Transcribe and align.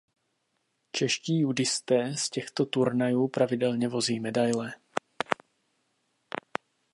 Čeští 0.91 1.39
judisté 1.39 2.15
z 2.17 2.29
těchto 2.29 2.65
turnajů 2.65 3.27
pravidelně 3.27 3.87
vozí 3.87 4.19
medaile. 4.19 4.73